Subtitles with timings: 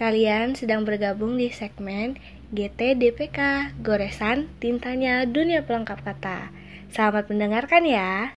[0.00, 2.16] Kalian sedang bergabung di segmen
[2.56, 6.48] GTDPK, goresan tintanya dunia pelengkap kata.
[6.88, 8.32] Selamat mendengarkan ya.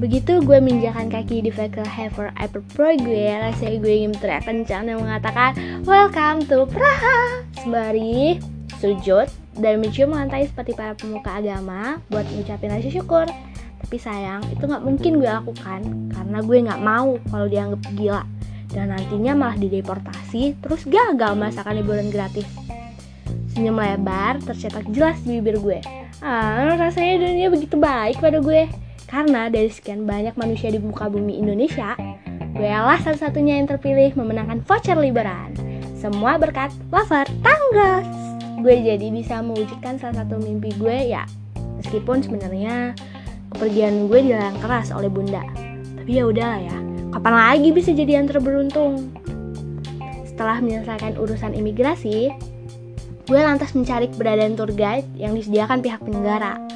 [0.00, 4.88] Begitu gue menginjakan kaki di vehicle Hyper Hyper Pro gue, rasanya gue ingin teriak kencang
[4.88, 5.52] dan mengatakan
[5.84, 8.40] Welcome to Praha Sembari
[8.80, 9.28] sujud
[9.60, 13.28] dan mencium lantai seperti para pemuka agama buat ngucapin rasa syukur
[13.80, 15.80] tapi sayang itu nggak mungkin gue lakukan.
[16.12, 18.22] Karena gue nggak mau kalau dianggap gila.
[18.70, 22.46] Dan nantinya malah dideportasi terus gagal merasakan liburan gratis.
[23.50, 25.80] Senyum lebar tercetak jelas di bibir gue.
[26.22, 28.70] Ah rasanya dunia begitu baik pada gue.
[29.10, 31.98] Karena dari sekian banyak manusia di muka bumi Indonesia,
[32.54, 35.50] gue lah satu-satunya yang terpilih memenangkan voucher liburan.
[35.98, 38.06] Semua berkat lover tangga.
[38.62, 41.26] Gue jadi bisa mewujudkan salah satu mimpi gue ya,
[41.82, 42.94] meskipun sebenarnya
[43.54, 45.42] kepergian gue dilarang keras oleh bunda.
[46.00, 46.76] Tapi ya udahlah ya,
[47.14, 49.10] kapan lagi bisa jadi yang terberuntung?
[50.24, 52.32] Setelah menyelesaikan urusan imigrasi,
[53.28, 56.70] gue lantas mencari keberadaan tour guide yang disediakan pihak penyelenggara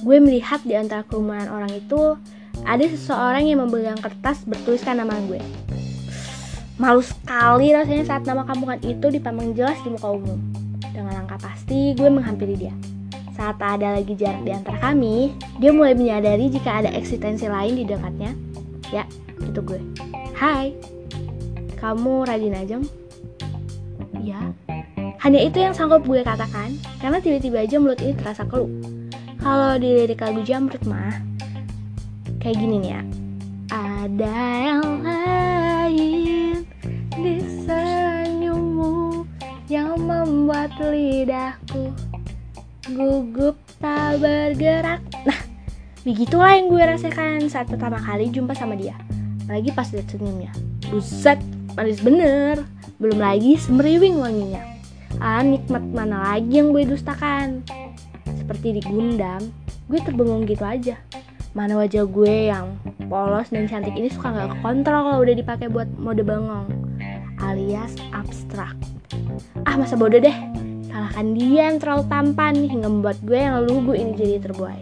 [0.00, 2.16] gue melihat di antara kerumunan orang itu
[2.64, 5.40] ada seseorang yang memegang kertas bertuliskan nama gue.
[6.80, 10.40] Malu sekali rasanya saat nama kampungan itu dipamang jelas di muka umum.
[10.96, 12.72] Dengan langkah pasti, gue menghampiri dia.
[13.40, 17.72] Saat tak ada lagi jarak di antara kami, dia mulai menyadari jika ada eksistensi lain
[17.72, 18.36] di dekatnya.
[18.92, 19.08] Ya,
[19.40, 19.80] itu gue.
[20.36, 20.76] Hai,
[21.80, 22.84] kamu Radin Ajeng?
[24.20, 24.52] Ya,
[25.24, 28.68] hanya itu yang sanggup gue katakan, karena tiba-tiba aja mulut ini terasa keluh
[29.40, 31.16] kalau di lirik lagu Jamrut mah
[32.44, 33.02] kayak gini nih ya
[33.72, 34.36] ada
[34.68, 36.68] yang lain
[37.16, 39.24] di senyummu
[39.72, 41.88] yang membuat lidahku
[42.90, 45.00] gugup tak bergerak.
[45.22, 45.38] Nah
[46.02, 48.98] begitulah yang gue rasakan saat pertama kali jumpa sama dia.
[49.46, 50.50] Lagi pas lihat senyumnya
[50.90, 51.38] buset
[51.78, 52.66] manis bener.
[53.00, 54.60] Belum lagi semeriwing wanginya.
[55.22, 57.64] Ah nikmat mana lagi yang gue dustakan?
[58.36, 59.54] Seperti digundam,
[59.88, 61.00] gue terbengong gitu aja.
[61.56, 62.76] Mana wajah gue yang
[63.10, 66.68] polos dan cantik ini suka gak kontrol kalau udah dipakai buat mode bengong
[67.40, 68.76] alias abstrak.
[69.64, 70.36] Ah masa bodoh deh,
[71.00, 74.80] salahkan dia yang terlalu tampan hingga membuat gue yang lugu ini jadi terbuai.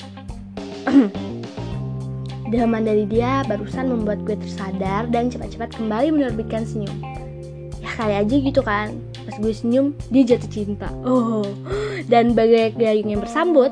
[2.51, 6.99] Delman dari dia barusan membuat gue tersadar dan cepat-cepat kembali menerbitkan senyum.
[7.79, 8.99] Ya kali aja gitu kan,
[9.31, 10.91] pas gue senyum dia jatuh cinta.
[11.07, 11.47] Oh.
[12.11, 13.71] Dan bagai gayung yang bersambut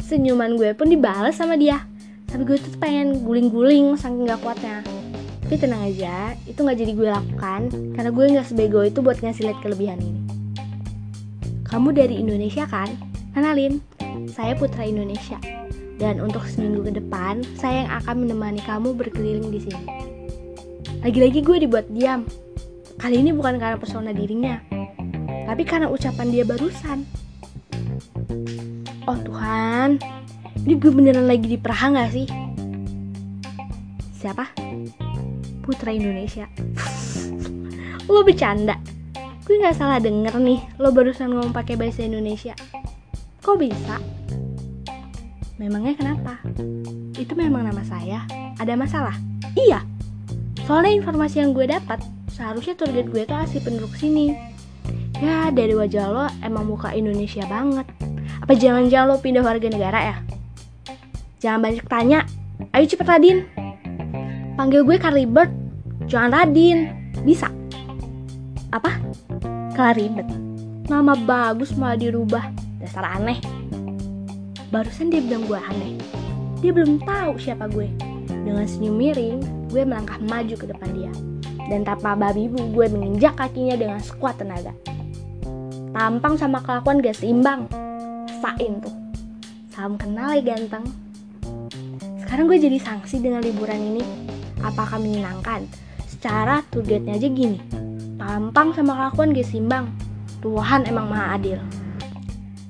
[0.00, 1.84] senyuman gue pun dibalas sama dia.
[2.24, 4.80] Tapi gue tuh pengen guling-guling saking gak kuatnya.
[5.44, 7.60] Tapi tenang aja itu gak jadi gue lakukan
[7.92, 10.19] karena gue gak sebego itu buat ngasih lihat kelebihan ini
[11.70, 12.90] kamu dari Indonesia kan
[13.32, 13.78] kenalin
[14.26, 15.38] saya Putra Indonesia
[15.96, 19.84] dan untuk seminggu ke depan saya yang akan menemani kamu berkeliling di sini
[21.00, 22.26] lagi-lagi gue dibuat diam
[23.00, 24.60] Kali ini bukan karena pesona dirinya,
[25.48, 27.08] tapi karena ucapan dia barusan.
[29.08, 29.96] Oh Tuhan,
[30.68, 32.28] ini gue beneran lagi di Praha gak sih?
[34.20, 34.52] Siapa?
[35.64, 36.44] Putra Indonesia.
[38.12, 38.76] lo bercanda?
[39.50, 42.54] Gue gak salah denger nih, lo barusan ngomong pakai bahasa Indonesia.
[43.42, 43.98] Kok bisa?
[45.58, 46.38] Memangnya kenapa?
[47.18, 48.22] Itu memang nama saya.
[48.62, 49.18] Ada masalah?
[49.58, 49.82] Iya.
[50.70, 51.98] Soalnya informasi yang gue dapat
[52.30, 54.32] seharusnya guide gue tuh asli penduduk sini
[55.20, 57.84] ya dari wajah lo emang muka Indonesia banget
[58.40, 60.16] apa jangan-jangan lo pindah warga negara ya
[61.42, 62.24] jangan banyak tanya
[62.72, 63.44] ayo cepet Radin
[64.56, 65.28] panggil gue Carly
[66.08, 66.88] jangan Radin
[67.26, 67.59] bisa
[69.80, 70.28] Claribet
[70.92, 72.52] nama bagus malah dirubah
[72.84, 73.40] dasar aneh
[74.68, 75.96] barusan dia bilang gue aneh
[76.60, 77.88] dia belum tahu siapa gue
[78.28, 79.40] dengan senyum miring
[79.72, 81.08] gue melangkah maju ke depan dia
[81.72, 84.76] dan tanpa babi bu gue menginjak kakinya dengan sekuat tenaga.
[85.96, 87.64] Tampang sama kelakuan gak seimbang.
[88.28, 88.92] Rasain tuh.
[89.72, 90.84] Salam kenal ya ganteng.
[92.20, 94.04] Sekarang gue jadi sanksi dengan liburan ini.
[94.60, 95.64] Apakah menyenangkan?
[96.04, 97.88] Secara tour guide-nya aja gini.
[98.20, 99.88] Tampang sama kelakuan gak seimbang.
[100.44, 101.56] Tuhan emang maha adil.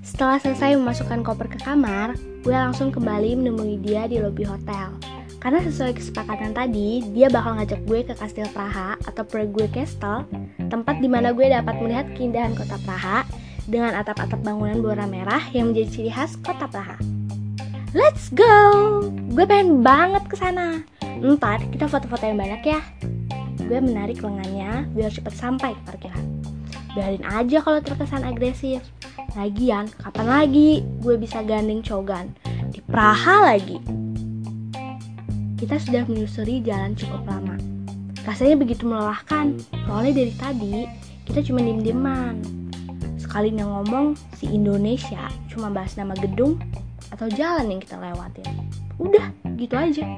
[0.07, 2.15] Setelah selesai memasukkan koper ke kamar,
[2.47, 4.95] gue langsung kembali menemui dia di lobi hotel.
[5.43, 10.23] Karena sesuai kesepakatan tadi, dia bakal ngajak gue ke Kastil Praha atau Prague Castle,
[10.71, 13.27] tempat di mana gue dapat melihat keindahan kota Praha
[13.67, 16.95] dengan atap-atap bangunan berwarna merah yang menjadi ciri khas kota Praha.
[17.91, 18.55] Let's go!
[19.35, 20.87] Gue pengen banget ke sana.
[21.19, 22.79] Ntar kita foto-foto yang banyak ya.
[23.71, 26.27] Gue menarik lengannya biar cepet sampai ke parkiran.
[26.91, 28.83] Biarin aja kalau terkesan agresif.
[29.39, 32.35] Lagian, kapan lagi gue bisa gandeng cogan?
[32.75, 33.79] Di Praha lagi.
[35.55, 37.55] kita sudah menyusuri jalan cukup lama.
[38.27, 40.75] Rasanya begitu melelahkan, soalnya dari tadi
[41.29, 42.43] kita cuma diem-dieman.
[43.21, 46.59] Sekali yang ngomong, si Indonesia cuma bahas nama gedung
[47.13, 48.49] atau jalan yang kita lewatin.
[48.97, 49.31] Udah,
[49.61, 50.17] gitu aja.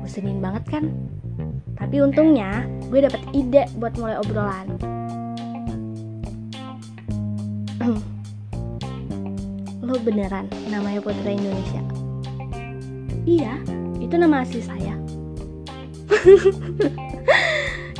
[0.00, 0.84] Bosenin banget kan?
[1.84, 4.72] Tapi untungnya gue dapet ide buat mulai obrolan.
[9.84, 11.84] Lo beneran namanya Putri Indonesia?
[13.28, 13.60] Iya,
[14.00, 14.96] itu nama asli saya.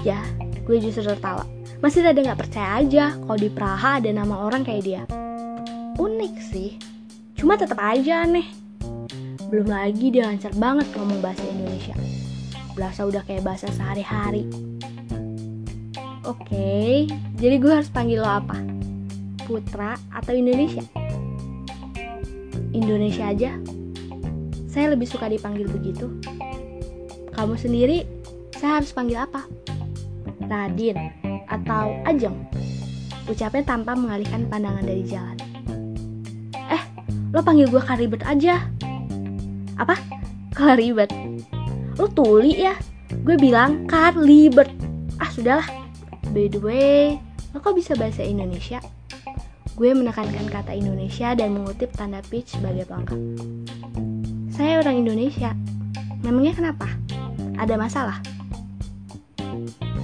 [0.08, 0.24] ya,
[0.64, 1.44] gue justru tertawa.
[1.84, 5.04] Masih ada nggak percaya aja kalau di Praha ada nama orang kayak dia.
[6.00, 6.80] Unik sih,
[7.36, 8.48] cuma tetap aja aneh.
[9.52, 11.92] Belum lagi dia lancar banget ngomong bahasa Indonesia.
[12.74, 14.50] Berasa udah kayak bahasa sehari-hari.
[16.26, 17.06] Oke,
[17.38, 18.58] jadi gue harus panggil lo apa?
[19.46, 20.82] Putra atau Indonesia?
[22.74, 23.54] Indonesia aja
[24.74, 26.10] saya lebih suka dipanggil begitu.
[27.30, 28.02] Kamu sendiri,
[28.58, 29.46] saya harus panggil apa?
[30.50, 30.98] Radin
[31.46, 32.34] atau Ajeng?
[33.30, 35.38] Ucapnya tanpa mengalihkan pandangan dari jalan.
[36.58, 36.82] Eh,
[37.30, 38.66] lo panggil gue Karibet aja.
[39.78, 39.94] Apa?
[40.50, 41.14] Karibet?
[41.94, 42.74] Lo tuli ya?
[43.22, 44.66] Gue bilang Karlibet.
[45.22, 45.66] Ah, sudahlah.
[46.34, 47.22] By the way,
[47.54, 48.82] lo kok bisa bahasa Indonesia?
[49.78, 53.18] Gue menekankan kata Indonesia dan mengutip tanda pitch sebagai pelengkap.
[54.50, 55.54] Saya orang Indonesia.
[56.26, 56.90] Memangnya kenapa?
[57.58, 58.18] Ada masalah?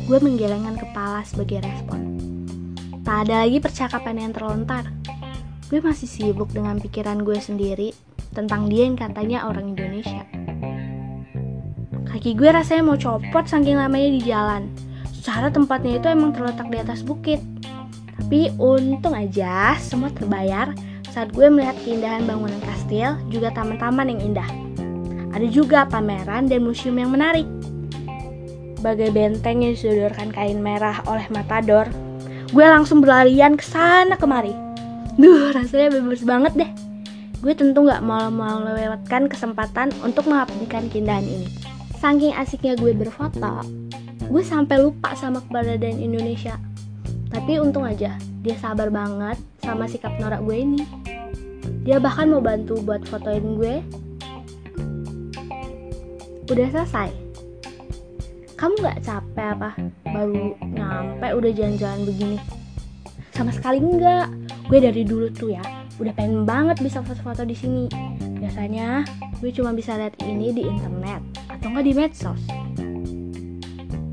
[0.06, 2.18] Gue menggelengkan kepala sebagai respon.
[3.02, 4.86] Tak ada lagi percakapan yang terlontar.
[5.70, 7.94] Gue masih sibuk dengan pikiran gue sendiri
[8.30, 10.26] tentang dia yang katanya orang Indonesia.
[12.20, 14.68] Kaki gue rasanya mau copot saking lamanya di jalan.
[15.08, 17.40] Secara tempatnya itu emang terletak di atas bukit.
[18.20, 20.76] Tapi untung aja semua terbayar
[21.08, 24.44] saat gue melihat keindahan bangunan kastil, juga taman-taman yang indah.
[25.32, 27.48] Ada juga pameran dan museum yang menarik.
[28.84, 31.88] Bagai benteng yang disodorkan kain merah oleh Matador,
[32.52, 34.52] gue langsung berlarian ke sana kemari.
[35.16, 36.70] Duh, rasanya bebas banget deh.
[37.40, 38.28] Gue tentu gak mau
[38.60, 41.69] melewatkan kesempatan untuk mengabdikan keindahan ini.
[42.00, 43.60] Saking asiknya gue berfoto,
[44.24, 46.56] gue sampai lupa sama keberadaan Indonesia.
[47.28, 50.80] Tapi untung aja, dia sabar banget sama sikap norak gue ini.
[51.84, 53.84] Dia bahkan mau bantu buat fotoin gue.
[56.48, 57.12] Udah selesai.
[58.56, 59.70] Kamu gak capek apa?
[60.08, 62.40] Baru nyampe udah jalan-jalan begini.
[63.36, 64.32] Sama sekali enggak.
[64.72, 65.64] Gue dari dulu tuh ya,
[66.00, 67.92] udah pengen banget bisa foto-foto di sini.
[68.40, 69.04] Biasanya
[69.44, 72.42] gue cuma bisa lihat ini di internet atau enggak di medsos.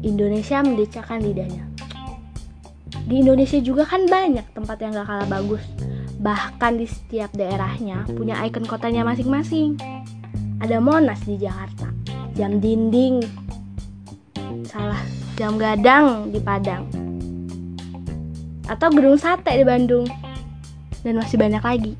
[0.03, 1.63] Indonesia mendecakkan lidahnya.
[3.07, 5.63] Di Indonesia juga kan banyak tempat yang gak kalah bagus
[6.17, 9.77] Bahkan di setiap daerahnya punya ikon kotanya masing-masing.
[10.57, 11.93] Ada Monas di Jakarta,
[12.33, 13.21] Jam Dinding,
[14.65, 14.97] salah,
[15.37, 16.89] Jam Gadang di Padang,
[18.65, 20.09] atau Gedung Sate di Bandung,
[21.05, 21.93] dan masih banyak lagi.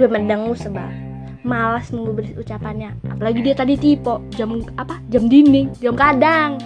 [0.00, 1.07] Gue mendengu sebab
[1.48, 6.60] malas nunggu ucapannya apalagi dia tadi tipe jam apa jam dinding jam kadang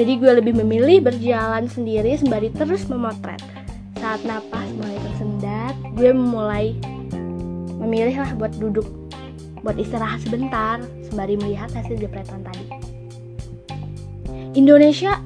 [0.00, 3.42] jadi gue lebih memilih berjalan sendiri sembari terus memotret.
[4.00, 6.72] Saat napas mulai tersendat, gue mulai
[7.84, 8.88] memilih lah buat duduk,
[9.60, 12.64] buat istirahat sebentar sembari melihat hasil jepretan tadi.
[14.56, 15.20] Indonesia,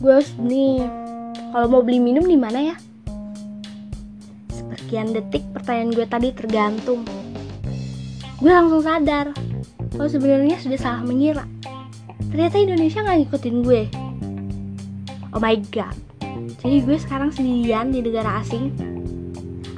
[0.00, 0.88] gue harus nih
[1.52, 2.76] kalau mau beli minum di mana ya?
[4.56, 7.04] Seperkian detik pertanyaan gue tadi tergantung.
[8.38, 9.30] Gue langsung sadar
[9.94, 11.46] kalau sebenarnya sudah salah mengira.
[12.30, 13.82] Ternyata Indonesia nggak ngikutin gue,
[15.34, 15.98] Oh my god.
[16.62, 18.70] Jadi gue sekarang sendirian di negara asing.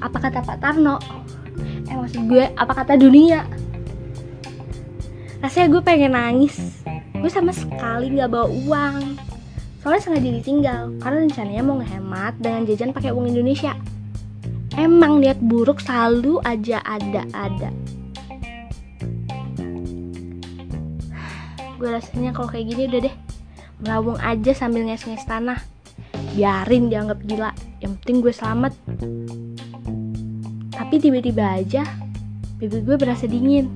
[0.05, 1.01] Apa kata Pak Tarno?
[1.89, 3.49] Eh maksud gue apa kata dunia?
[5.41, 6.85] Rasanya gue pengen nangis.
[7.17, 9.17] Gue sama sekali nggak bawa uang.
[9.81, 13.73] Soalnya sengaja ditinggal karena rencananya mau ngehemat dengan jajan pakai uang Indonesia.
[14.77, 17.73] Emang lihat buruk selalu aja ada-ada.
[21.77, 23.17] Gue rasanya kalau kayak gini udah deh
[23.77, 25.61] Melawung aja sambil nges-nges tanah.
[26.33, 27.53] Biarin dianggap gila,
[27.85, 28.73] yang penting gue selamat.
[30.73, 31.85] Tapi tiba-tiba aja,
[32.57, 33.69] pipi gue berasa dingin.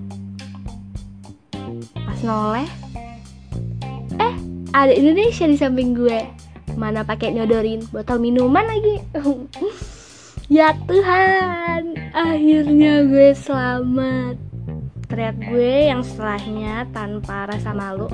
[1.92, 2.68] Pas noleh,
[4.16, 4.34] eh
[4.72, 6.20] ada Indonesia di samping gue.
[6.80, 9.04] Mana pakai nyodorin botol minuman lagi.
[10.56, 14.49] ya Tuhan, akhirnya gue selamat.
[15.10, 18.06] Teriak gue yang setelahnya tanpa rasa malu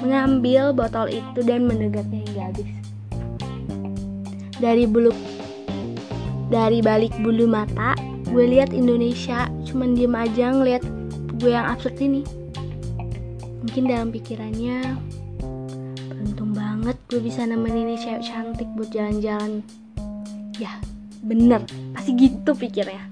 [0.00, 2.68] mengambil botol itu dan menegaknya hingga habis.
[4.56, 5.12] Dari bulu
[6.48, 7.92] dari balik bulu mata,
[8.32, 10.82] gue lihat Indonesia cuman diem aja ngeliat
[11.36, 12.24] gue yang absurd ini.
[13.60, 14.96] Mungkin dalam pikirannya,
[16.08, 19.60] beruntung banget gue bisa nemenin cewek cantik buat jalan-jalan.
[20.56, 20.80] Ya,
[21.20, 23.04] bener, pasti gitu pikirnya.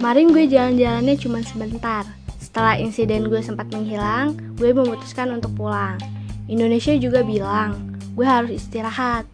[0.00, 2.21] Kemarin gue jalan-jalannya cuma sebentar.
[2.52, 5.96] Setelah insiden gue sempat menghilang, gue memutuskan untuk pulang.
[6.52, 9.24] Indonesia juga bilang, gue harus istirahat,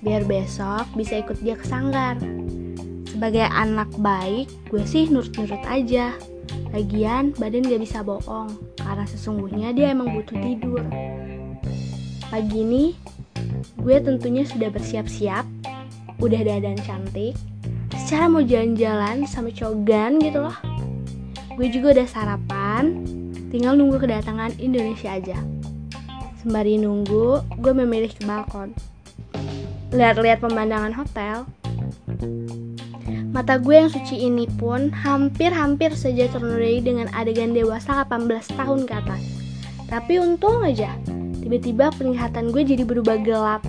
[0.00, 2.16] biar besok bisa ikut dia ke sanggar.
[3.12, 6.16] Sebagai anak baik, gue sih nurut-nurut aja.
[6.72, 10.80] Lagian, badan gak bisa bohong, karena sesungguhnya dia emang butuh tidur.
[12.32, 12.96] Pagi ini,
[13.84, 15.44] gue tentunya sudah bersiap-siap,
[16.24, 17.36] udah dadan cantik,
[18.00, 20.71] secara mau jalan-jalan sama cogan gitu loh.
[21.54, 23.04] Gue juga udah sarapan,
[23.52, 25.38] tinggal nunggu kedatangan Indonesia aja.
[26.40, 28.72] Sembari nunggu, gue memilih ke balkon.
[29.92, 31.44] Lihat-lihat pemandangan hotel,
[33.32, 38.92] Mata gue yang suci ini pun hampir-hampir saja ternodai dengan adegan dewasa 18 tahun ke
[38.92, 39.22] atas.
[39.88, 40.92] Tapi untung aja,
[41.40, 43.64] tiba-tiba penglihatan gue jadi berubah gelap.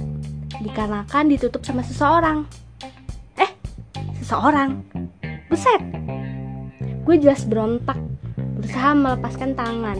[0.59, 2.43] Dikarenakan ditutup sama seseorang.
[3.39, 3.51] Eh,
[4.19, 4.83] seseorang?
[5.47, 5.79] Buset!
[7.03, 7.99] Gue jelas berontak,
[8.59, 9.99] berusaha melepaskan tangan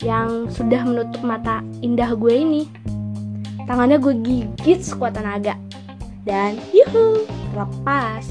[0.00, 2.62] yang sudah menutup mata indah gue ini.
[3.64, 5.56] Tangannya gue gigit sekuat tenaga.
[6.24, 8.24] Dan yuhu, lepas.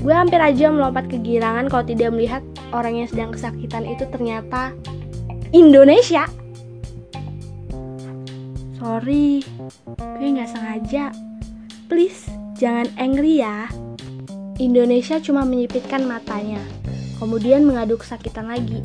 [0.00, 4.72] Gue hampir aja melompat kegirangan kalau tidak melihat orang yang sedang kesakitan itu ternyata
[5.52, 6.28] Indonesia.
[8.76, 9.40] Sorry,
[9.96, 11.12] gue gak sengaja.
[11.88, 12.28] Please,
[12.60, 13.68] jangan angry ya.
[14.56, 16.60] Indonesia cuma menyipitkan matanya,
[17.16, 18.84] kemudian mengadu kesakitan lagi.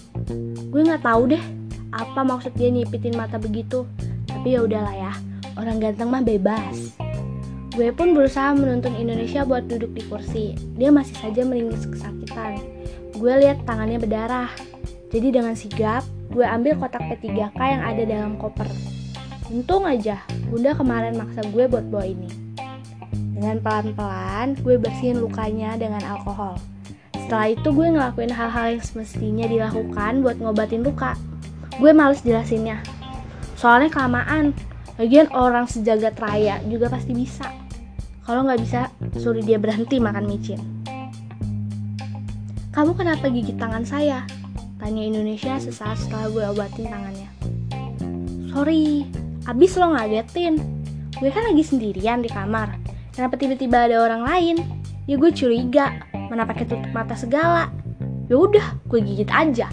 [0.72, 1.44] Gue nggak tahu deh
[1.92, 3.84] apa maksud dia nyipitin mata begitu.
[4.28, 5.14] Tapi ya udahlah ya,
[5.60, 6.96] orang ganteng mah bebas.
[7.72, 10.46] Gue pun berusaha menuntun Indonesia buat duduk di kursi.
[10.76, 12.60] Dia masih saja meringis kesakitan.
[13.16, 14.52] Gue lihat tangannya berdarah.
[15.12, 18.68] Jadi dengan sigap, gue ambil kotak P3K yang ada dalam koper.
[19.52, 22.32] Untung aja, bunda kemarin maksa gue buat bawa ini.
[23.36, 26.56] Dengan pelan-pelan, gue bersihin lukanya dengan alkohol.
[27.32, 31.16] Setelah itu gue ngelakuin hal-hal yang semestinya dilakukan buat ngobatin luka.
[31.80, 32.84] Gue males jelasinnya.
[33.56, 34.52] Soalnya kelamaan,
[35.02, 37.50] Lagian orang sejagat raya juga pasti bisa.
[38.22, 40.62] Kalau nggak bisa, suruh dia berhenti makan micin.
[42.70, 44.30] Kamu kenapa gigit tangan saya?
[44.78, 47.30] Tanya Indonesia sesaat setelah gue obatin tangannya.
[48.54, 49.10] Sorry,
[49.50, 50.62] abis lo ngagetin.
[51.18, 52.78] Gue kan lagi sendirian di kamar.
[53.18, 54.56] Kenapa tiba-tiba ada orang lain?
[55.10, 55.98] Ya gue curiga,
[56.32, 57.68] mana pakai tutup mata segala.
[58.32, 59.68] Ya udah, gue gigit aja.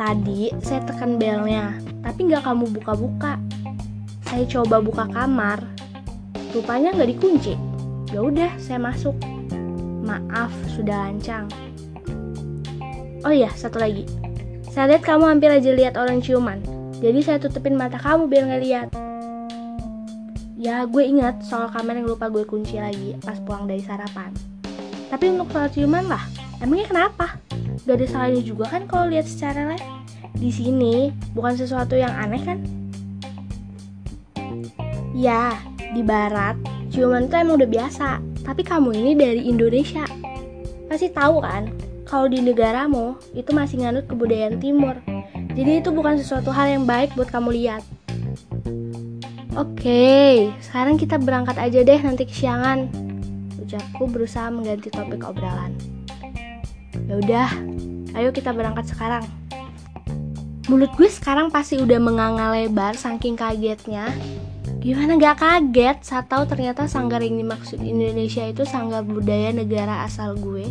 [0.00, 3.36] Tadi saya tekan belnya, tapi nggak kamu buka-buka.
[4.24, 5.60] Saya coba buka kamar,
[6.56, 7.52] rupanya nggak dikunci.
[8.08, 9.12] Ya udah, saya masuk.
[10.00, 11.44] Maaf, sudah lancang.
[13.20, 14.08] Oh iya, satu lagi.
[14.72, 16.64] Saya lihat kamu hampir aja lihat orang ciuman.
[17.04, 18.88] Jadi saya tutupin mata kamu biar nggak lihat.
[20.56, 24.55] Ya, gue ingat soal kamar yang lupa gue kunci lagi pas pulang dari sarapan.
[25.06, 26.24] Tapi untuk soal ciuman lah,
[26.58, 27.38] emangnya kenapa?
[27.86, 29.86] Gak ada salahnya juga kan kalau lihat secara live.
[30.36, 32.58] Di sini bukan sesuatu yang aneh kan?
[35.16, 35.56] Ya,
[35.96, 36.58] di barat,
[36.92, 38.20] ciuman itu emang udah biasa.
[38.44, 40.04] Tapi kamu ini dari Indonesia.
[40.86, 41.72] Pasti tahu kan,
[42.04, 44.98] kalau di negaramu itu masih nganut kebudayaan timur.
[45.56, 47.82] Jadi itu bukan sesuatu hal yang baik buat kamu lihat.
[49.56, 53.05] Oke, sekarang kita berangkat aja deh nanti kesiangan.
[53.66, 55.74] Ucapku berusaha mengganti topik obrolan.
[57.10, 57.50] Ya udah,
[58.14, 59.26] ayo kita berangkat sekarang.
[60.70, 64.14] Mulut gue sekarang pasti udah menganga lebar saking kagetnya
[64.86, 70.38] Gimana gak kaget saat tahu ternyata sanggar yang dimaksud Indonesia itu sanggar budaya negara asal
[70.38, 70.70] gue,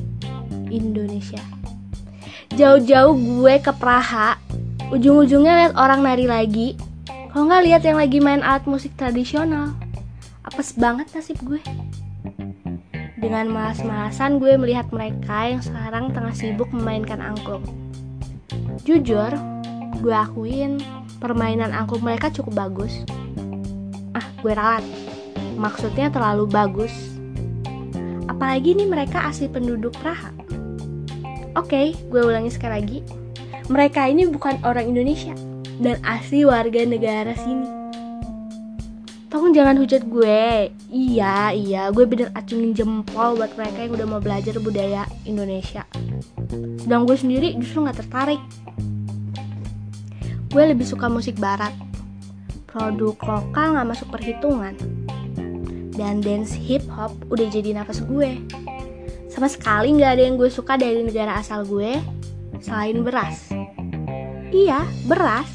[0.71, 1.43] Indonesia.
[2.55, 4.39] Jauh-jauh gue ke Praha,
[4.95, 6.79] ujung-ujungnya lihat orang nari lagi.
[7.27, 9.75] Kalau nggak lihat yang lagi main alat musik tradisional,
[10.47, 11.59] apes banget nasib gue.
[13.15, 17.63] Dengan malas-malasan gue melihat mereka yang sekarang tengah sibuk memainkan angklung.
[18.83, 19.31] Jujur,
[20.03, 20.83] gue akuin
[21.23, 23.07] permainan angklung mereka cukup bagus.
[24.11, 24.83] Ah gue ralat.
[25.55, 26.91] Maksudnya terlalu bagus.
[28.27, 30.35] Apalagi nih mereka asli penduduk Praha.
[31.55, 32.99] Oke okay, gue ulangi sekali lagi.
[33.71, 35.33] Mereka ini bukan orang Indonesia
[35.79, 37.84] dan asli warga negara sini
[39.35, 44.21] tolong jangan hujat gue iya iya gue bener acungin jempol buat mereka yang udah mau
[44.23, 45.83] belajar budaya Indonesia
[46.79, 48.39] sedang gue sendiri justru gak tertarik
[50.55, 51.75] gue lebih suka musik barat
[52.75, 54.75] produk lokal nggak masuk perhitungan.
[55.95, 58.35] Dan dance hip hop udah jadi nafas gue.
[59.31, 61.95] Sama sekali nggak ada yang gue suka dari negara asal gue.
[62.59, 63.51] selain beras?
[64.51, 65.47] Iya, beras.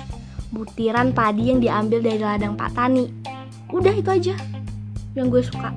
[0.52, 3.29] Butiran padi yang diambil dari ladang Pak Tani.
[3.70, 4.34] Udah itu aja
[5.14, 5.70] yang gue suka.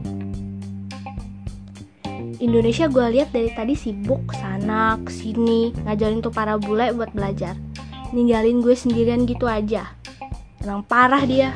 [2.43, 7.55] Indonesia gue lihat dari tadi sibuk sana sini ngajarin tuh para bule buat belajar.
[8.11, 9.93] Ninggalin gue sendirian gitu aja.
[10.59, 11.55] Emang parah dia.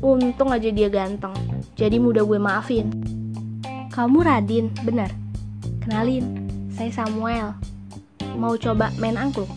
[0.00, 1.34] Untung aja dia ganteng.
[1.76, 2.88] Jadi mudah gue maafin.
[3.92, 5.12] Kamu Radin, bener?
[5.84, 7.52] Kenalin, saya Samuel.
[8.38, 9.50] Mau coba main angklung?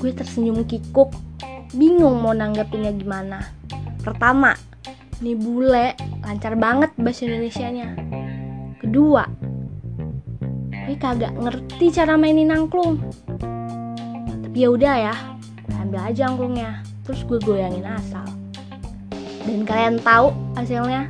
[0.00, 1.12] Gue tersenyum kikuk,
[1.76, 3.42] bingung mau nanggepinnya gimana.
[4.04, 4.52] Pertama,
[5.24, 7.96] nih bule lancar banget bahasa Indonesianya.
[8.76, 9.24] Kedua,
[10.68, 13.00] gue kagak ngerti cara mainin angklung.
[14.44, 15.14] Tapi ya udah ya,
[15.64, 18.28] gue ambil aja angklungnya, terus gue goyangin asal.
[19.48, 21.08] Dan kalian tahu hasilnya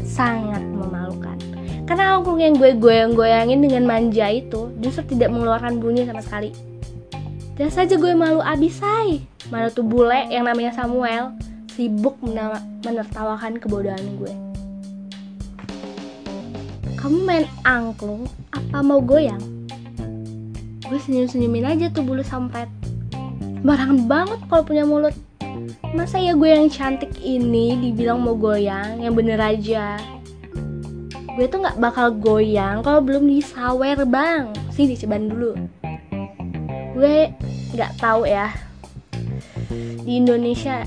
[0.00, 1.36] sangat memalukan.
[1.84, 6.48] Karena angklung yang gue goyang-goyangin dengan manja itu justru tidak mengeluarkan bunyi sama sekali.
[7.60, 9.20] Dan saja gue malu abis say.
[9.52, 11.36] Mana tuh bule yang namanya Samuel
[11.72, 12.20] sibuk
[12.84, 14.32] menertawakan kebodohan gue.
[17.00, 19.40] Kamu main angklung apa mau goyang?
[20.86, 22.68] Gue senyum-senyumin aja tuh bulu sampret.
[23.64, 25.16] Barangan banget kalau punya mulut.
[25.96, 29.96] Masa ya gue yang cantik ini dibilang mau goyang, yang bener aja.
[31.32, 34.52] Gue tuh gak bakal goyang kalau belum disawer bang.
[34.68, 35.56] Sini ceban dulu
[36.92, 37.32] gue
[37.72, 38.52] nggak tahu ya
[40.04, 40.84] di Indonesia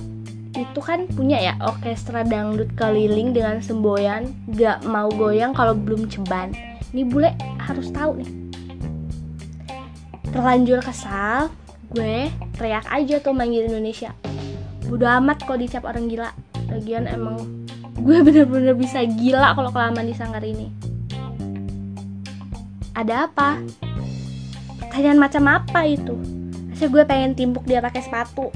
[0.56, 6.56] itu kan punya ya orkestra dangdut keliling dengan semboyan gak mau goyang kalau belum ceban.
[6.96, 8.32] Ini bule harus tahu nih.
[10.32, 11.52] Terlanjur kesal
[11.92, 14.16] gue teriak aja tuh manggil Indonesia.
[14.88, 16.32] Bodo amat kok dicap orang gila.
[16.72, 17.68] Lagian emang
[18.00, 20.72] gue bener-bener bisa gila kalau kelamaan di sanggar ini.
[22.96, 23.60] Ada apa?
[24.80, 26.16] pertanyaan macam apa itu?
[26.80, 28.48] Saya gue pengen timpuk dia pakai sepatu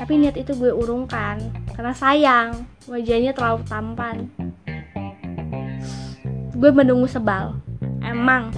[0.00, 4.16] tapi niat itu gue urungkan karena sayang wajahnya terlalu tampan.
[6.56, 7.60] Gue menunggu sebal.
[8.00, 8.48] Emang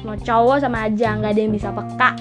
[0.00, 2.16] mau cowok sama aja nggak ada yang bisa peka.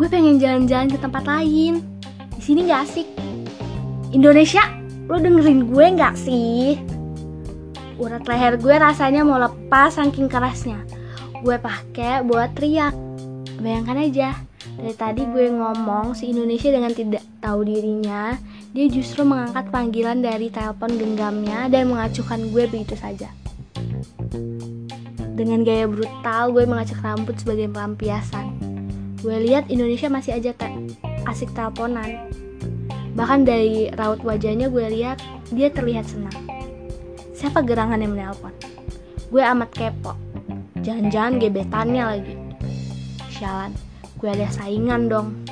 [0.00, 1.84] Gue pengen jalan-jalan ke tempat lain.
[2.40, 3.08] Di sini nggak asik.
[4.16, 4.64] Indonesia
[5.12, 6.80] lo dengerin gue nggak sih?
[8.00, 10.80] Urat leher gue rasanya mau lepas saking kerasnya.
[11.44, 12.96] Gue pakai buat teriak.
[13.60, 18.34] Bayangkan aja, dari tadi gue ngomong si Indonesia dengan tidak tahu dirinya,
[18.74, 23.30] dia justru mengangkat panggilan dari telepon genggamnya dan mengacuhkan gue begitu saja.
[25.38, 28.58] Dengan gaya brutal, gue mengacak rambut sebagai pelampiasan.
[29.22, 30.66] Gue lihat Indonesia masih aja te
[31.26, 32.26] asik teleponan.
[33.14, 35.22] Bahkan dari raut wajahnya gue lihat
[35.54, 36.34] dia terlihat senang.
[37.34, 38.54] Siapa gerangan yang menelpon?
[39.30, 40.14] Gue amat kepo
[40.82, 42.34] Jangan-jangan gebetannya lagi.
[43.34, 43.74] Sialan,
[44.18, 45.46] gue ada saingan dong.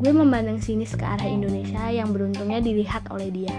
[0.00, 3.52] Gue memandang sinis ke arah Indonesia yang beruntungnya dilihat oleh dia.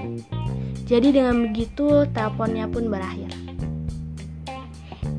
[0.90, 3.30] Jadi dengan begitu, teleponnya pun berakhir.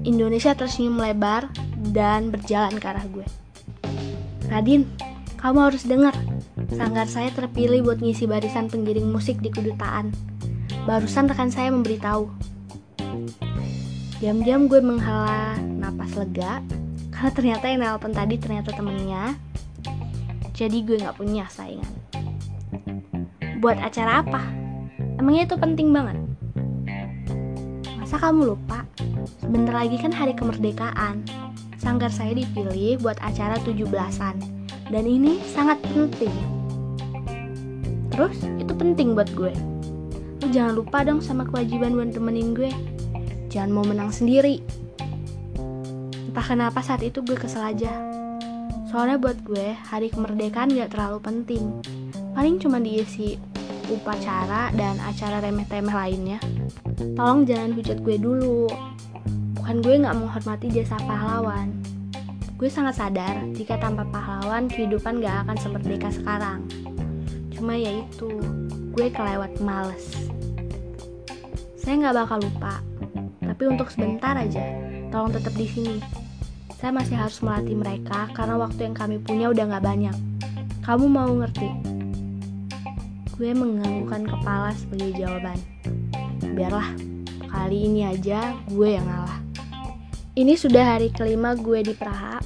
[0.02, 1.46] Indonesia tersenyum lebar
[1.94, 3.26] dan berjalan ke arah gue.
[4.50, 4.82] Radin,
[5.38, 6.16] kamu harus dengar.
[6.74, 10.10] Sanggar saya terpilih buat ngisi barisan pengiring musik di kedutaan.
[10.90, 12.26] Barusan rekan saya memberitahu.
[14.18, 16.58] Diam-diam gue menghela napas lega
[17.28, 19.36] ternyata yang nelpon tadi ternyata temennya.
[20.56, 21.92] Jadi gue gak punya saingan.
[23.60, 24.40] Buat acara apa?
[25.20, 26.16] Emangnya itu penting banget?
[28.00, 28.88] Masa kamu lupa?
[29.36, 31.28] Sebentar lagi kan hari kemerdekaan.
[31.76, 34.40] Sanggar saya dipilih buat acara 17-an.
[34.88, 36.32] Dan ini sangat penting.
[38.08, 39.52] Terus, itu penting buat gue.
[40.40, 42.72] Lu jangan lupa dong sama kewajiban buat temenin gue
[43.50, 44.62] jangan mau menang sendiri.
[46.30, 47.90] Entah kenapa saat itu gue kesel aja.
[48.86, 51.82] Soalnya buat gue, hari kemerdekaan gak terlalu penting.
[52.38, 53.34] Paling cuma diisi
[53.90, 56.38] upacara dan acara remeh-temeh lainnya.
[57.18, 58.70] Tolong jangan hujat gue dulu.
[59.58, 61.74] Bukan gue gak menghormati jasa pahlawan.
[62.54, 66.62] Gue sangat sadar jika tanpa pahlawan kehidupan gak akan semerdeka sekarang.
[67.50, 68.38] Cuma ya itu,
[68.94, 70.14] gue kelewat males.
[71.74, 72.78] Saya gak bakal lupa
[73.60, 74.62] tapi untuk sebentar aja,
[75.10, 76.19] tolong tetap di sini.
[76.80, 80.16] Saya masih harus melatih mereka karena waktu yang kami punya udah gak banyak.
[80.80, 81.68] Kamu mau ngerti?
[83.36, 85.60] Gue menganggukkan kepala sebagai jawaban.
[86.56, 86.96] Biarlah,
[87.52, 89.44] kali ini aja gue yang ngalah.
[90.32, 92.40] Ini sudah hari kelima gue di Praha.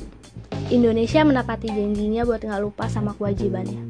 [0.66, 3.86] Indonesia menepati janjinya buat gak lupa sama kewajibannya.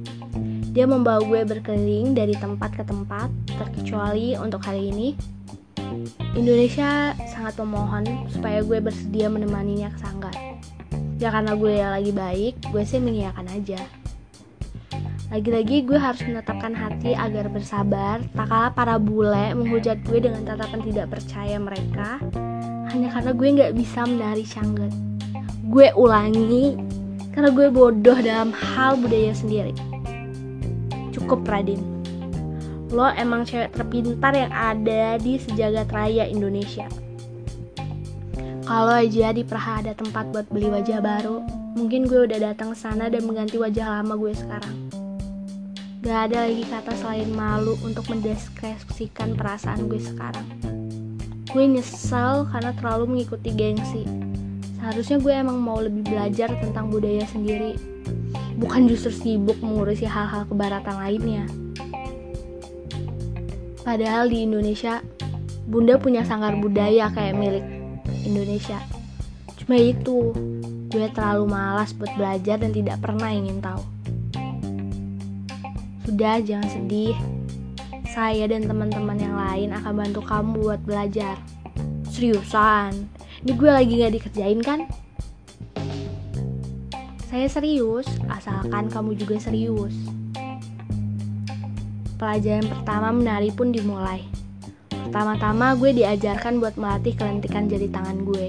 [0.77, 5.17] Dia membawa gue berkeliling dari tempat ke tempat, terkecuali untuk hari ini,
[6.35, 10.35] Indonesia sangat memohon supaya gue bersedia menemaninya ke sanggar.
[11.23, 13.81] Ya karena gue lagi baik, gue sih mengiyakan aja.
[15.33, 20.85] Lagi-lagi gue harus menetapkan hati agar bersabar, tak kalah para bule menghujat gue dengan tatapan
[20.85, 22.23] tidak percaya mereka,
[22.93, 24.95] hanya karena gue nggak bisa menari syangget.
[25.67, 26.79] Gue ulangi,
[27.35, 29.75] karena gue bodoh dalam hal budaya sendiri.
[31.11, 31.94] Cukup Radin.
[32.93, 36.91] Lo emang cewek terpintar yang ada di sejagat raya Indonesia.
[38.65, 41.45] Kalau aja di Praha ada tempat buat beli wajah baru,
[41.77, 44.77] mungkin gue udah datang sana dan mengganti wajah lama gue sekarang.
[46.05, 50.45] Gak ada lagi kata selain malu untuk mendeskripsikan perasaan gue sekarang.
[51.49, 54.05] Gue nyesel karena terlalu mengikuti gengsi.
[54.81, 57.77] Seharusnya gue emang mau lebih belajar tentang budaya sendiri,
[58.61, 61.49] bukan justru sibuk mengurusi hal-hal kebaratan lainnya.
[63.85, 65.05] Padahal di Indonesia,
[65.69, 67.65] Bunda punya sanggar budaya kayak milik
[68.25, 68.81] Indonesia.
[69.61, 70.33] Cuma itu,
[70.89, 73.85] gue terlalu malas buat belajar dan tidak pernah ingin tahu.
[76.09, 77.17] Sudah, jangan sedih.
[78.09, 81.37] Saya dan teman-teman yang lain akan bantu kamu buat belajar.
[82.09, 83.09] Seriusan,
[83.45, 84.81] ini gue lagi gak dikerjain kan?
[87.29, 90.14] Saya serius, asalkan kamu juga serius.
[92.25, 94.25] Pelajaran pertama menari pun dimulai.
[94.89, 98.49] Pertama-tama gue diajarkan buat melatih kelentikan jari tangan gue.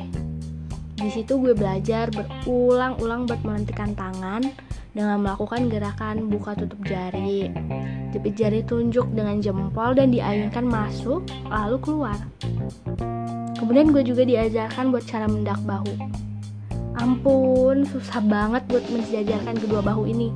[0.95, 4.47] Di situ gue belajar berulang-ulang buat melentikan tangan
[4.95, 7.51] dengan melakukan gerakan buka tutup jari.
[8.15, 12.15] Jepit jari tunjuk dengan jempol dan diayunkan masuk lalu keluar.
[13.59, 15.91] Kemudian gue juga diajarkan buat cara mendak bahu.
[16.95, 20.31] Ampun, susah banget buat menjajarkan kedua bahu ini.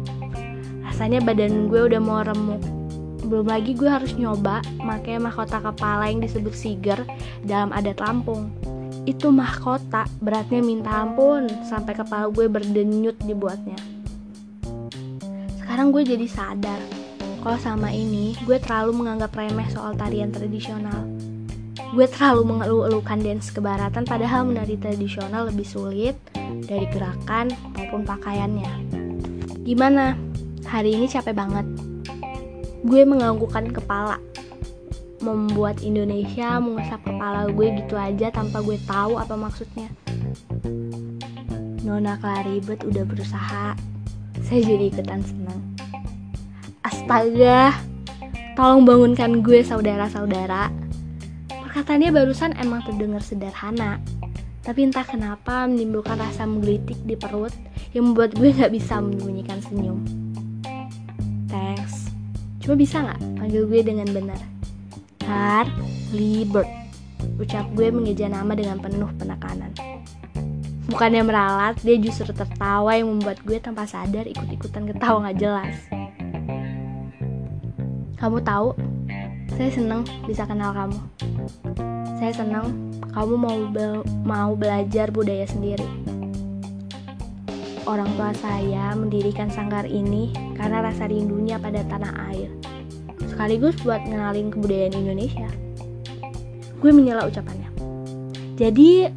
[0.84, 2.79] Rasanya badan gue udah mau remuk.
[3.30, 7.06] Belum lagi gue harus nyoba pakai mahkota kepala yang disebut siger
[7.46, 8.50] dalam adat Lampung.
[9.06, 13.78] Itu mahkota beratnya minta ampun sampai kepala gue berdenyut dibuatnya
[15.80, 16.82] sekarang gue jadi sadar
[17.40, 21.08] kalau sama ini gue terlalu menganggap remeh soal tarian tradisional.
[21.96, 26.20] Gue terlalu mengeluh-elukan dance kebaratan padahal menari tradisional lebih sulit
[26.68, 28.92] dari gerakan maupun pakaiannya.
[29.64, 30.20] Gimana?
[30.68, 31.64] Hari ini capek banget.
[32.84, 34.20] Gue menganggukkan kepala.
[35.20, 39.92] Membuat Indonesia mengusap kepala gue gitu aja tanpa gue tahu apa maksudnya.
[41.84, 43.76] Nona Claribet udah berusaha
[44.50, 45.62] saya jadi ikutan senang.
[46.82, 47.76] Astaga,
[48.58, 50.74] tolong bangunkan gue saudara-saudara.
[51.52, 54.02] Perkataannya barusan emang terdengar sederhana,
[54.66, 57.54] tapi entah kenapa menimbulkan rasa menggelitik di perut
[57.94, 60.19] yang membuat gue gak bisa menyembunyikan senyum.
[62.70, 64.38] Cuma bisa gak panggil gue dengan benar?
[65.18, 66.70] Carly Bird.
[67.42, 69.74] Ucap gue mengeja nama dengan penuh penekanan.
[70.86, 75.82] Bukannya meralat, dia justru tertawa yang membuat gue tanpa sadar ikut-ikutan ketawa gak jelas.
[78.22, 78.78] Kamu tahu,
[79.58, 81.02] saya senang bisa kenal kamu.
[82.22, 82.70] Saya senang
[83.18, 85.90] kamu mau be mau belajar budaya sendiri.
[87.90, 92.59] Orang tua saya mendirikan sanggar ini karena rasa rindunya pada tanah air.
[93.40, 95.48] Sekaligus buat ngenalin kebudayaan Indonesia.
[96.84, 97.72] Gue menyela ucapannya.
[98.60, 99.08] Jadi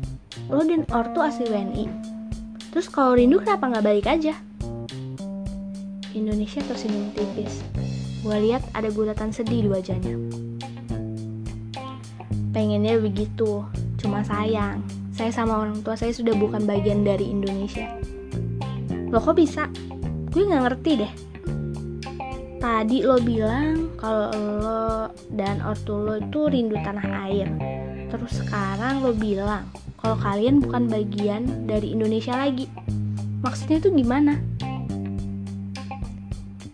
[0.47, 1.91] lo dan ortu asli WNI
[2.71, 4.39] terus kalau rindu kenapa nggak balik aja?
[6.15, 7.67] Indonesia tersenyum tipis.
[8.23, 10.15] Gue lihat ada guratan sedih di wajahnya.
[12.55, 13.67] Pengennya begitu
[13.99, 14.87] cuma sayang.
[15.19, 17.91] Saya sama orang tua saya sudah bukan bagian dari Indonesia.
[19.11, 19.67] Lo kok bisa?
[20.31, 21.32] Gue nggak ngerti deh
[22.63, 24.31] tadi lo bilang kalau
[24.63, 27.51] lo dan ortu lo itu rindu tanah air
[28.07, 29.67] terus sekarang lo bilang
[30.03, 32.67] kalau kalian bukan bagian dari Indonesia lagi.
[33.47, 34.35] Maksudnya itu gimana?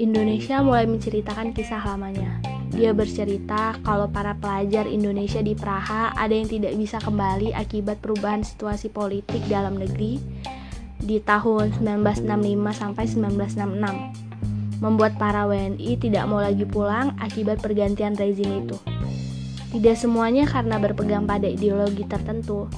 [0.01, 2.40] Indonesia mulai menceritakan kisah lamanya.
[2.72, 8.40] Dia bercerita kalau para pelajar Indonesia di Praha ada yang tidak bisa kembali akibat perubahan
[8.40, 10.16] situasi politik dalam negeri
[10.96, 14.29] di tahun 1965 sampai 1966
[14.79, 18.77] membuat para WNI tidak mau lagi pulang akibat pergantian rezim itu.
[19.69, 22.71] Tidak semuanya karena berpegang pada ideologi tertentu,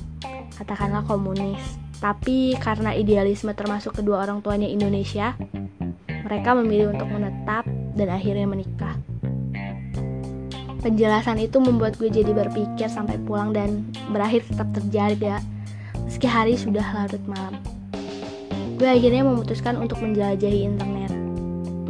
[0.59, 1.61] katakanlah komunis.
[2.01, 5.37] Tapi karena idealisme termasuk kedua orang tuanya Indonesia,
[6.25, 8.97] mereka memilih untuk menetap dan akhirnya menikah.
[10.81, 15.45] Penjelasan itu membuat gue jadi berpikir sampai pulang dan berakhir tetap terjaga
[16.09, 17.61] meski hari sudah larut malam.
[18.81, 21.13] Gue akhirnya memutuskan untuk menjelajahi internet,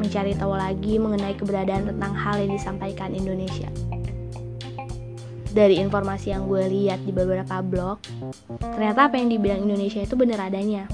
[0.01, 3.69] mencari tahu lagi mengenai keberadaan tentang hal yang disampaikan Indonesia.
[5.51, 7.99] dari informasi yang gue lihat di beberapa blog,
[8.63, 10.87] ternyata apa yang dibilang Indonesia itu bener adanya.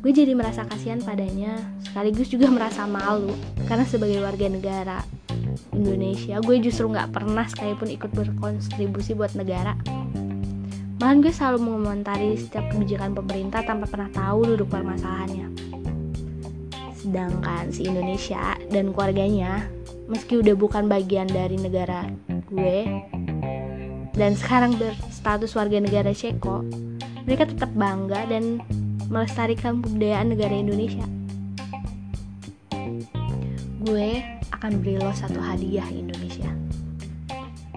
[0.00, 3.36] Gue jadi merasa kasihan padanya, sekaligus juga merasa malu
[3.68, 5.04] karena sebagai warga negara
[5.76, 9.76] Indonesia, gue justru nggak pernah sekalipun ikut berkontribusi buat negara.
[10.96, 15.69] Bahkan gue selalu mengomentari setiap kebijakan pemerintah tanpa pernah tahu duduk permasalahannya.
[17.00, 19.64] Sedangkan si Indonesia dan keluarganya,
[20.04, 22.12] meski udah bukan bagian dari negara
[22.52, 22.84] gue,
[24.12, 26.60] dan sekarang berstatus warga negara Ceko,
[27.24, 28.60] mereka tetap bangga dan
[29.08, 31.06] melestarikan kebudayaan negara Indonesia.
[33.80, 34.20] Gue
[34.52, 36.52] akan beri lo satu hadiah Indonesia.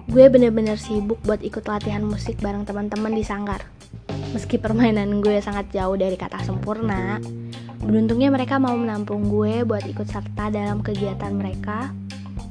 [0.04, 3.64] Gue bener-bener sibuk buat ikut latihan musik bareng teman-teman di sanggar.
[4.36, 7.18] Meski permainan gue sangat jauh dari kata sempurna,
[7.84, 11.92] beruntungnya mereka mau menampung gue buat ikut serta dalam kegiatan mereka,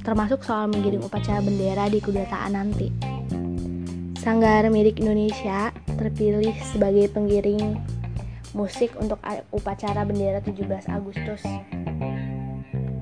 [0.06, 2.94] termasuk soal menggiring upacara bendera di kedutaan nanti.
[4.22, 7.82] Sanggar milik Indonesia terpilih sebagai penggiring
[8.54, 9.20] musik untuk
[9.50, 11.42] upacara bendera 17 Agustus.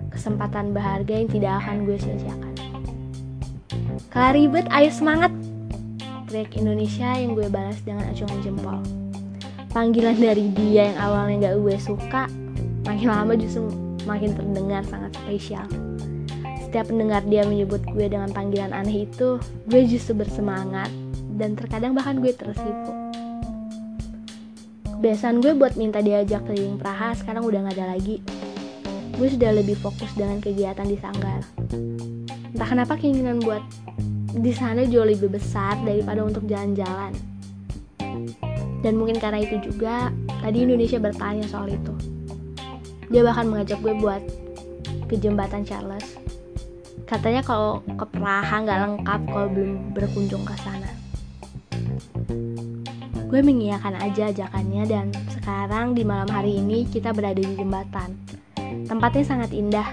[0.10, 2.56] Kesempatan berharga yang tidak akan gue sia-siakan.
[4.12, 5.32] Kalau ribet, ayo semangat!
[6.32, 9.01] Teriak Indonesia yang gue balas dengan acungan jempol.
[9.72, 12.24] Panggilan dari dia yang awalnya gak gue suka,
[12.84, 13.72] makin lama justru
[14.04, 15.68] makin terdengar sangat spesial.
[16.68, 19.40] Setiap mendengar dia menyebut gue dengan panggilan aneh itu,
[19.72, 20.92] gue justru bersemangat
[21.40, 23.02] dan terkadang bahkan gue tersipu
[25.02, 28.22] kebiasaan gue buat minta diajak keliling Praha sekarang udah gak ada lagi.
[29.18, 31.42] Gue sudah lebih fokus dengan kegiatan di sanggar.
[32.54, 33.66] Entah kenapa keinginan buat
[34.30, 37.18] di sana jauh lebih besar daripada untuk jalan-jalan
[38.82, 40.10] dan mungkin karena itu juga
[40.42, 41.94] tadi Indonesia bertanya soal itu
[43.10, 44.22] dia bahkan mengajak gue buat
[45.10, 46.18] ke jembatan Charles
[47.06, 50.92] katanya kalau ke Praha nggak lengkap kalau belum berkunjung ke sana
[53.32, 58.12] Gue mengiyakan aja ajakannya dan sekarang di malam hari ini kita berada di jembatan.
[58.92, 59.88] Tempatnya sangat indah,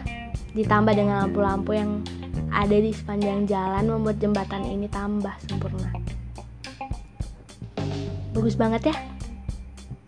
[0.59, 2.03] ditambah dengan lampu-lampu yang
[2.51, 6.08] ada di sepanjang jalan membuat jembatan ini tambah sempurna.
[8.39, 8.97] Bagus banget ya.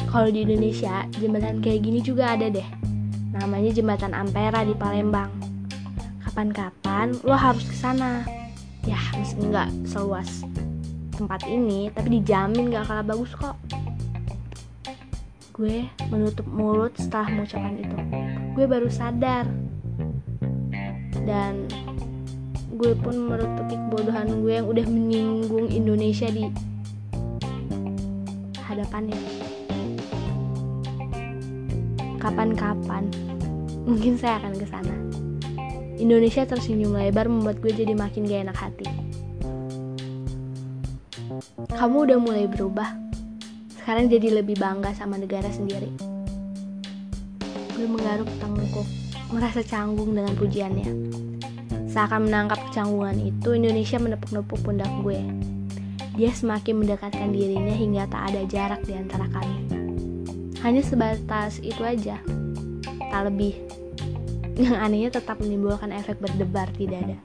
[0.06, 2.66] Kalau di Indonesia, jembatan kayak gini juga ada deh.
[3.34, 5.30] Namanya Jembatan Ampera di Palembang.
[6.22, 8.22] Kapan-kapan lo harus ke sana.
[8.86, 10.46] Ya, meski nggak seluas
[11.20, 13.52] tempat ini tapi dijamin gak kalah bagus kok
[15.52, 17.96] gue menutup mulut setelah mengucapkan itu
[18.56, 19.44] gue baru sadar
[21.28, 21.68] dan
[22.72, 26.48] gue pun menutupi kebodohan gue yang udah menyinggung Indonesia di
[28.80, 29.20] hadapannya
[32.16, 33.04] kapan-kapan
[33.84, 34.96] mungkin saya akan ke sana
[36.00, 38.88] Indonesia tersenyum lebar membuat gue jadi makin gak enak hati
[41.80, 42.92] kamu udah mulai berubah.
[43.80, 45.88] Sekarang jadi lebih bangga sama negara sendiri.
[47.72, 48.84] Gue menggaruk tengkuk,
[49.32, 50.90] merasa canggung dengan pujiannya.
[51.88, 55.24] Seakan menangkap kecanggungan itu, Indonesia menepuk-nepuk pundak gue.
[56.14, 59.59] Dia semakin mendekatkan dirinya hingga tak ada jarak di antara kami.
[60.61, 62.18] Hanya sebatas itu aja,
[63.11, 63.55] tak lebih.
[64.59, 67.18] Yang anehnya tetap menimbulkan efek berdebar di dada.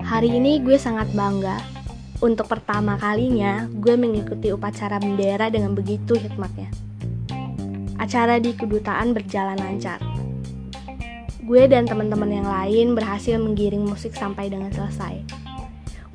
[0.00, 1.60] Hari ini gue sangat bangga
[2.18, 6.66] untuk pertama kalinya, gue mengikuti upacara bendera dengan begitu hikmatnya.
[7.94, 10.02] Acara di kedutaan berjalan lancar.
[11.46, 15.37] Gue dan teman-teman yang lain berhasil menggiring musik sampai dengan selesai.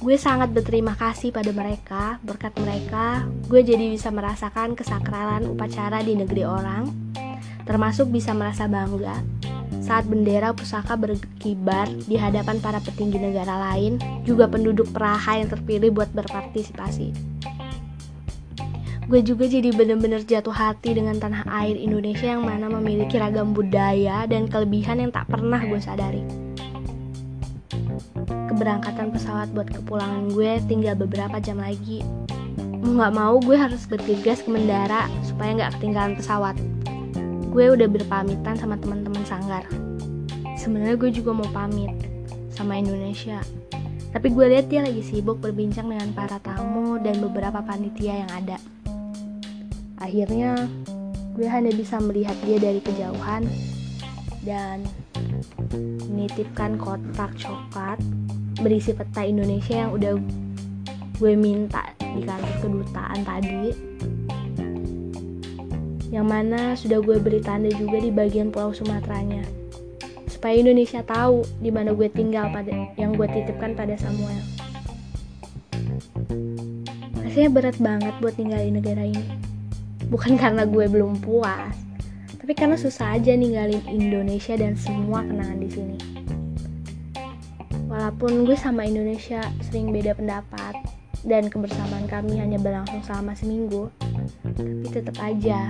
[0.03, 6.19] Gue sangat berterima kasih pada mereka, berkat mereka, gue jadi bisa merasakan kesakralan upacara di
[6.19, 6.91] negeri orang,
[7.63, 9.23] termasuk bisa merasa bangga
[9.79, 13.95] saat bendera pusaka berkibar di hadapan para petinggi negara lain,
[14.27, 17.15] juga penduduk Praha yang terpilih buat berpartisipasi.
[19.07, 24.23] Gue juga jadi bener-bener jatuh hati dengan tanah air Indonesia yang mana memiliki ragam budaya
[24.27, 26.52] dan kelebihan yang tak pernah gue sadari.
[28.63, 31.99] Keberangkatan pesawat buat kepulangan gue tinggal beberapa jam lagi.
[32.79, 36.55] Mau gak mau gue harus bergegas ke Mendara supaya gak ketinggalan pesawat
[37.51, 39.67] gue udah berpamitan sama teman-teman sanggar.
[40.55, 41.91] Sebenarnya gue juga mau pamit
[42.55, 43.43] sama Indonesia.
[44.15, 48.55] Tapi gue lihat dia lagi sibuk berbincang dengan para tamu dan beberapa panitia yang ada.
[49.99, 50.71] Akhirnya,
[51.35, 53.43] gue hanya bisa melihat dia dari kejauhan
[54.47, 54.87] dan
[56.07, 57.99] menitipkan kotak coklat
[58.61, 60.13] berisi peta Indonesia yang udah
[61.17, 63.73] gue minta di kantor kedutaan tadi
[66.13, 69.41] yang mana sudah gue beri tanda juga di bagian pulau Sumateranya
[70.29, 74.43] supaya Indonesia tahu di mana gue tinggal pada yang gue titipkan pada Samuel.
[77.23, 79.39] Rasanya berat banget buat ninggalin negara ini.
[80.11, 81.73] Bukan karena gue belum puas,
[82.43, 86.22] tapi karena susah aja ninggalin Indonesia dan semua kenangan di sini.
[87.93, 89.37] Walaupun gue sama Indonesia
[89.69, 90.81] sering beda pendapat
[91.21, 93.93] dan kebersamaan kami hanya berlangsung selama seminggu,
[94.57, 95.69] tapi tetap aja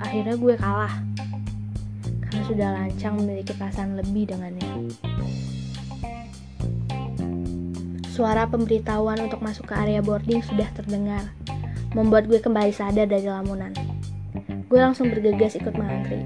[0.00, 0.96] akhirnya gue kalah
[2.24, 4.96] karena sudah lancang memiliki perasaan lebih dengannya.
[8.16, 11.36] Suara pemberitahuan untuk masuk ke area boarding sudah terdengar,
[11.92, 13.76] membuat gue kembali sadar dari lamunan.
[14.72, 16.24] Gue langsung bergegas ikut mengantri,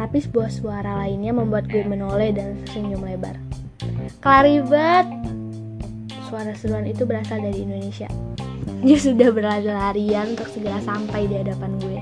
[0.00, 3.47] tapi sebuah suara lainnya membuat gue menoleh dan senyum lebar.
[4.24, 5.06] Kelaribat!
[6.28, 8.08] Suara seruan itu berasal dari Indonesia.
[8.84, 12.00] Dia sudah berlari-larian untuk segera sampai di hadapan gue.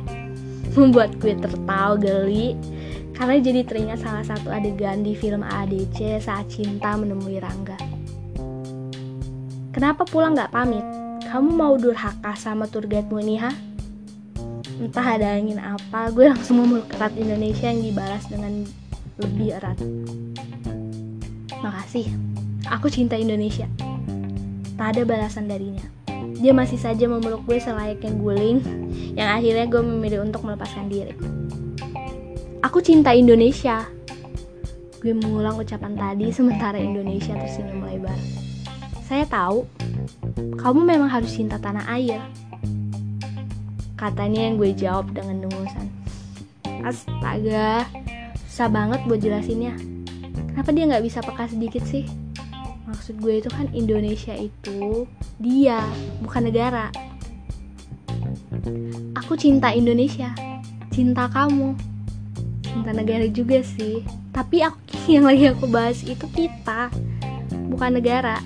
[0.76, 2.52] Membuat gue tertawa geli
[3.16, 7.80] karena jadi teringat salah satu adegan di film ADC saat cinta menemui Rangga.
[9.72, 10.84] Kenapa pulang gak pamit?
[11.26, 13.52] Kamu mau durhaka sama tour guide-mu ini, ha?
[14.76, 18.68] Entah ada angin apa, gue langsung memeluk erat Indonesia yang dibalas dengan
[19.16, 19.80] lebih erat.
[21.64, 22.12] Makasih,
[22.68, 23.64] aku cinta Indonesia.
[24.76, 25.84] Tak ada balasan darinya.
[26.36, 28.60] Dia masih saja memeluk gue selayaknya guling,
[29.16, 31.16] yang akhirnya gue memilih untuk melepaskan diri.
[32.60, 33.88] Aku cinta Indonesia.
[35.00, 38.18] Gue mengulang ucapan tadi sementara Indonesia tersenyum lebar.
[39.08, 39.64] Saya tahu,
[40.60, 42.20] kamu memang harus cinta tanah air.
[43.96, 45.88] Katanya yang gue jawab dengan dengusan.
[46.84, 47.88] Astaga,
[48.44, 49.95] susah banget buat jelasinnya.
[50.56, 52.08] Kenapa dia nggak bisa peka sedikit sih?
[52.88, 55.04] Maksud gue itu kan Indonesia itu
[55.36, 55.84] dia,
[56.24, 56.88] bukan negara.
[59.20, 60.32] Aku cinta Indonesia,
[60.88, 61.76] cinta kamu,
[62.64, 64.00] cinta negara juga sih.
[64.32, 64.80] Tapi aku
[65.20, 66.88] yang lagi aku bahas itu kita,
[67.68, 68.40] bukan negara.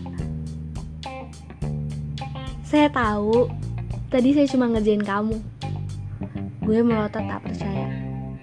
[2.66, 3.46] Saya tahu,
[4.10, 5.38] tadi saya cuma ngerjain kamu.
[6.66, 7.86] Gue melotot tak percaya.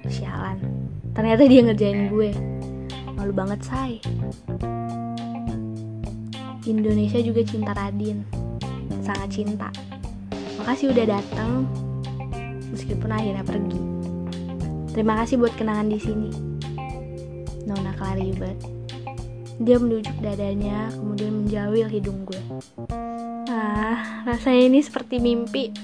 [0.07, 0.55] Sialan,
[1.11, 2.56] ternyata dia ngerjain gue.
[3.27, 3.99] Malu banget, say.
[6.63, 8.23] Indonesia juga cinta Radin.
[9.03, 9.67] Sangat cinta.
[10.55, 11.67] Makasih udah datang,
[12.71, 13.83] meskipun akhirnya pergi.
[14.95, 16.31] Terima kasih buat kenangan di sini.
[17.67, 18.63] Nona Claribet.
[19.59, 22.39] Dia menunjuk dadanya, kemudian menjawil hidung gue.
[23.51, 25.75] Ah, rasanya ini seperti mimpi.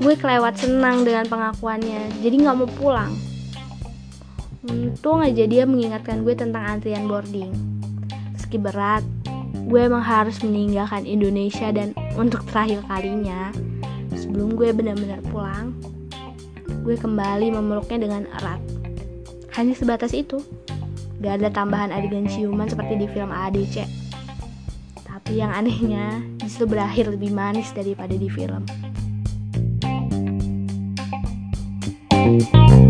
[0.00, 3.12] Gue kelewat senang dengan pengakuannya, jadi gak mau pulang.
[4.68, 7.56] Untung aja dia mengingatkan gue tentang antrian boarding.
[8.36, 9.00] Meski berat,
[9.64, 13.48] gue emang harus meninggalkan Indonesia dan untuk terakhir kalinya,
[14.12, 15.72] sebelum gue benar-benar pulang,
[16.84, 18.60] gue kembali memeluknya dengan erat.
[19.56, 20.44] Hanya sebatas itu.
[21.18, 23.88] Gak ada tambahan adegan ciuman seperti di film ADC.
[25.02, 28.62] Tapi yang anehnya justru berakhir lebih manis daripada di film.
[32.28, 32.87] thank you